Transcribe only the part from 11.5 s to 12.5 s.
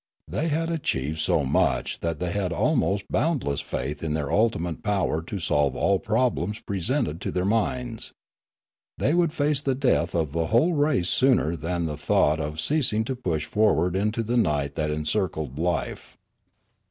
than the thought